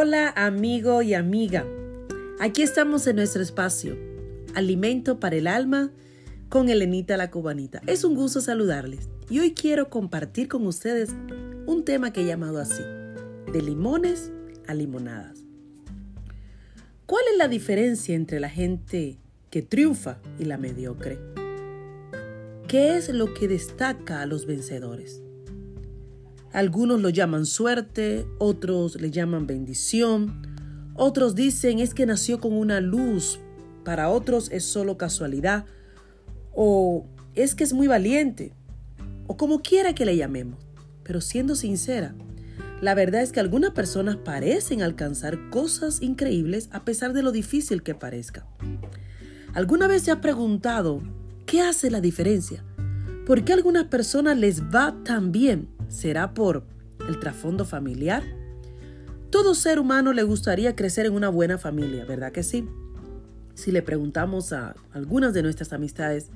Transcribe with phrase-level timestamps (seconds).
[0.00, 1.66] Hola amigo y amiga.
[2.38, 3.98] Aquí estamos en nuestro espacio,
[4.54, 5.90] Alimento para el Alma,
[6.48, 7.82] con Elenita la Cubanita.
[7.88, 11.10] Es un gusto saludarles y hoy quiero compartir con ustedes
[11.66, 12.84] un tema que he llamado así,
[13.52, 14.30] de limones
[14.68, 15.40] a limonadas.
[17.04, 19.18] ¿Cuál es la diferencia entre la gente
[19.50, 21.18] que triunfa y la mediocre?
[22.68, 25.22] ¿Qué es lo que destaca a los vencedores?
[26.52, 30.46] Algunos lo llaman suerte, otros le llaman bendición,
[30.94, 33.38] otros dicen es que nació con una luz,
[33.84, 35.66] para otros es solo casualidad,
[36.52, 38.54] o es que es muy valiente,
[39.26, 40.58] o como quiera que le llamemos.
[41.04, 42.14] Pero siendo sincera,
[42.80, 47.82] la verdad es que algunas personas parecen alcanzar cosas increíbles a pesar de lo difícil
[47.82, 48.46] que parezca.
[49.54, 51.02] ¿Alguna vez se ha preguntado
[51.46, 52.64] qué hace la diferencia?
[53.26, 56.64] ¿Por qué a algunas personas les va tan bien ¿Será por
[57.08, 58.22] el trasfondo familiar?
[59.30, 62.68] Todo ser humano le gustaría crecer en una buena familia, ¿verdad que sí?
[63.54, 66.30] Si le preguntamos a algunas de nuestras amistades,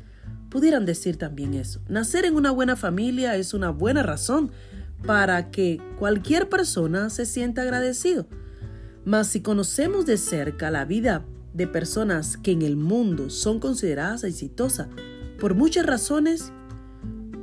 [0.50, 1.80] pudieran decir también eso.
[1.89, 4.50] Nacer en una buena familia es una buena razón
[5.06, 8.27] para que cualquier persona se sienta agradecido.
[9.05, 14.25] Mas si conocemos de cerca la vida de personas que en el mundo son consideradas
[14.25, 14.89] exitosas
[15.41, 16.53] por muchas razones,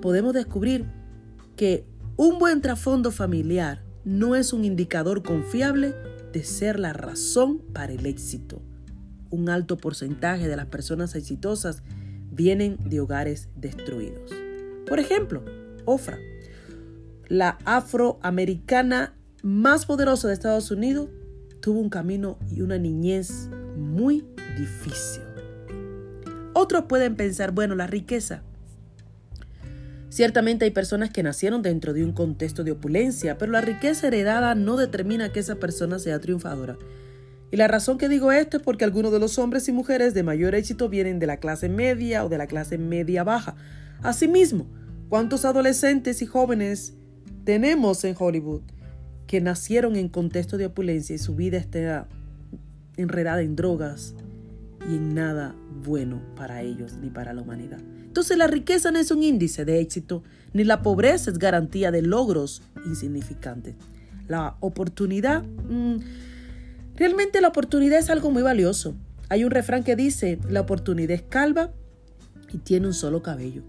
[0.02, 0.86] podemos descubrir
[1.56, 1.86] que
[2.20, 5.96] un buen trasfondo familiar no es un indicador confiable
[6.34, 8.62] de ser la razón para el éxito.
[9.30, 11.82] Un alto porcentaje de las personas exitosas
[12.30, 14.34] vienen de hogares destruidos.
[14.86, 15.46] Por ejemplo,
[15.86, 16.18] Ofra,
[17.30, 21.08] la afroamericana más poderosa de Estados Unidos,
[21.62, 24.26] tuvo un camino y una niñez muy
[24.58, 25.24] difícil.
[26.54, 28.44] Otros pueden pensar, bueno, la riqueza
[30.10, 34.56] Ciertamente hay personas que nacieron dentro de un contexto de opulencia, pero la riqueza heredada
[34.56, 36.78] no determina que esa persona sea triunfadora.
[37.52, 40.24] Y la razón que digo esto es porque algunos de los hombres y mujeres de
[40.24, 43.56] mayor éxito vienen de la clase media o de la clase media baja.
[44.02, 44.68] Asimismo,
[45.10, 46.96] ¿cuántos adolescentes y jóvenes
[47.44, 48.62] tenemos en Hollywood
[49.28, 52.08] que nacieron en contexto de opulencia y su vida está
[52.98, 54.16] enredada en drogas
[54.90, 57.80] y en nada bueno para ellos ni para la humanidad?
[58.10, 62.02] Entonces la riqueza no es un índice de éxito, ni la pobreza es garantía de
[62.02, 63.76] logros insignificantes.
[64.28, 65.98] La oportunidad, mm,
[66.96, 68.96] realmente la oportunidad es algo muy valioso.
[69.30, 71.70] Hay un refrán que dice, la oportunidad es calva
[72.52, 73.62] y tiene un solo cabello.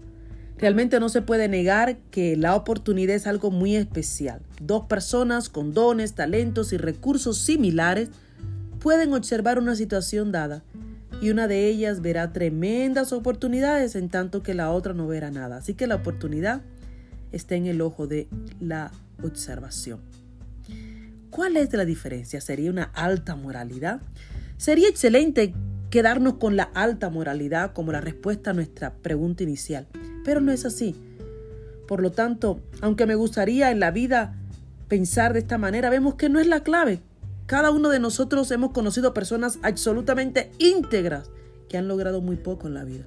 [0.57, 4.41] Realmente no se puede negar que la oportunidad es algo muy especial.
[4.59, 8.09] Dos personas con dones, talentos y recursos similares
[8.79, 10.63] pueden observar una situación dada
[11.21, 15.57] y una de ellas verá tremendas oportunidades en tanto que la otra no verá nada.
[15.57, 16.61] Así que la oportunidad
[17.31, 18.27] está en el ojo de
[18.59, 19.99] la observación.
[21.29, 22.41] ¿Cuál es la diferencia?
[22.41, 24.01] ¿Sería una alta moralidad?
[24.57, 25.53] Sería excelente
[25.91, 29.87] quedarnos con la alta moralidad como la respuesta a nuestra pregunta inicial,
[30.25, 30.95] pero no es así.
[31.87, 34.35] Por lo tanto, aunque me gustaría en la vida
[34.87, 36.99] pensar de esta manera, vemos que no es la clave.
[37.51, 41.31] Cada uno de nosotros hemos conocido personas absolutamente íntegras
[41.67, 43.03] que han logrado muy poco en la vida.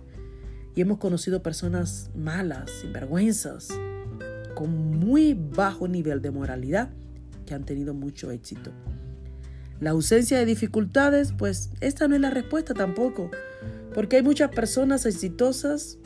[0.75, 3.69] Y hemos conocido personas malas, sinvergüenzas,
[4.55, 6.91] con muy bajo nivel de moralidad
[7.47, 8.71] que han tenido mucho éxito.
[9.81, 13.31] La ausencia de dificultades, pues esta no es la respuesta tampoco,
[13.95, 15.97] porque hay muchas personas exitosas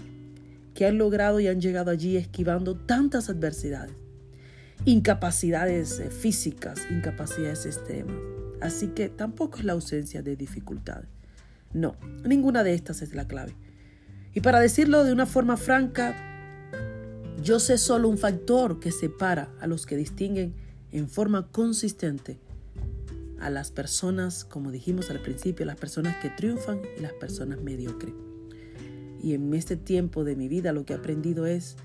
[0.75, 4.08] que han logrado y han llegado allí esquivando tantas adversidades
[4.85, 8.17] incapacidades eh, físicas, incapacidades extremas.
[8.61, 11.09] Así que tampoco es la ausencia de dificultades.
[11.73, 13.55] No, ninguna de estas es la clave.
[14.35, 16.17] Y para decirlo de una forma franca,
[17.43, 20.55] yo sé solo un factor que separa a los que distinguen
[20.93, 22.39] en forma consistente
[23.41, 28.15] a las personas, como dijimos al principio, las personas que triunfan y las personas mediocres.
[29.23, 31.77] Y en este tiempo de mi vida lo que he aprendido es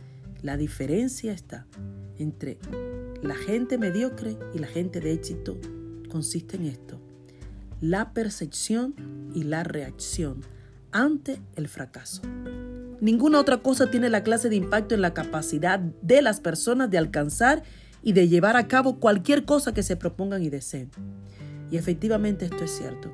[0.43, 1.65] la diferencia está
[2.17, 2.59] entre
[3.23, 5.57] la gente mediocre y la gente de éxito
[6.09, 7.01] consiste en esto,
[7.81, 8.93] la percepción
[9.33, 10.41] y la reacción
[10.91, 12.21] ante el fracaso.
[12.99, 16.97] Ninguna otra cosa tiene la clase de impacto en la capacidad de las personas de
[16.97, 17.63] alcanzar
[18.03, 20.91] y de llevar a cabo cualquier cosa que se propongan y deseen.
[21.71, 23.11] Y efectivamente esto es cierto.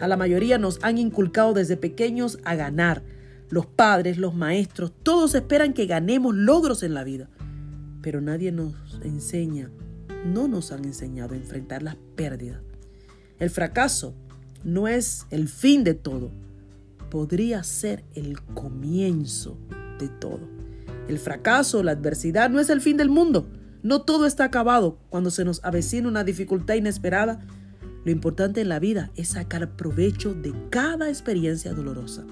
[0.00, 3.02] A la mayoría nos han inculcado desde pequeños a ganar.
[3.50, 7.28] Los padres, los maestros, todos esperan que ganemos logros en la vida
[8.02, 9.70] pero nadie nos enseña,
[10.24, 12.60] no nos han enseñado a enfrentar las pérdidas.
[13.38, 14.14] El fracaso
[14.64, 16.30] no es el fin de todo,
[17.10, 19.58] podría ser el comienzo
[19.98, 20.48] de todo.
[21.08, 23.48] El fracaso, la adversidad no es el fin del mundo,
[23.82, 27.40] No todo está acabado cuando se nos avecina una dificultad inesperada.
[28.04, 32.26] Lo importante en la vida es sacar provecho de cada experiencia dolorosa.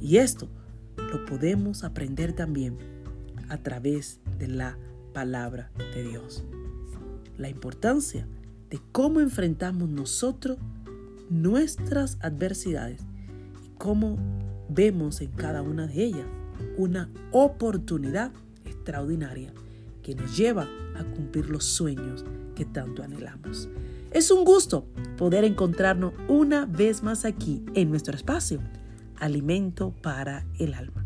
[0.00, 0.48] Y esto
[0.96, 2.76] lo podemos aprender también
[3.48, 4.78] a través de la
[5.12, 6.44] palabra de Dios.
[7.38, 8.26] La importancia
[8.70, 10.58] de cómo enfrentamos nosotros
[11.30, 13.02] nuestras adversidades
[13.64, 14.18] y cómo
[14.68, 16.26] vemos en cada una de ellas
[16.76, 18.32] una oportunidad
[18.64, 19.52] extraordinaria
[20.02, 23.68] que nos lleva a cumplir los sueños que tanto anhelamos.
[24.10, 28.60] Es un gusto poder encontrarnos una vez más aquí en nuestro espacio,
[29.18, 31.05] Alimento para el Alma.